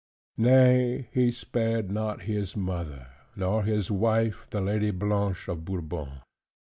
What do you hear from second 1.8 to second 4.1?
not his mother, nor his